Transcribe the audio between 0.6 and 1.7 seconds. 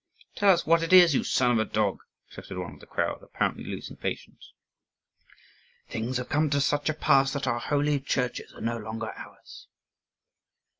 what it is, you son of a